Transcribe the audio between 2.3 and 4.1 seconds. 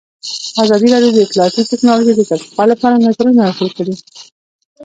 ارتقا لپاره نظرونه راټول کړي.